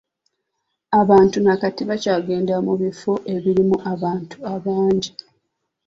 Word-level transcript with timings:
Abantu 1.01 1.37
na 1.45 1.53
kati 1.61 1.81
bakyagenda 1.89 2.55
mu 2.65 2.73
bifo 2.81 3.11
ebirimu 3.33 3.75
abantu 3.93 4.35
abangi. 4.53 5.11